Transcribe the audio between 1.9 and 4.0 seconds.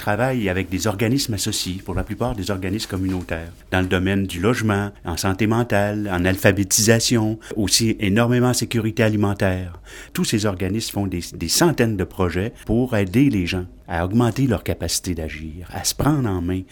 la plupart des organismes communautaires, dans le